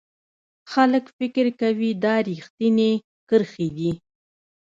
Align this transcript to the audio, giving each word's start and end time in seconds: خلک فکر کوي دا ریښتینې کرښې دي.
خلک 0.71 1.05
فکر 1.17 1.45
کوي 1.61 1.89
دا 2.03 2.15
ریښتینې 2.27 2.91
کرښې 3.29 3.67
دي. 3.77 3.91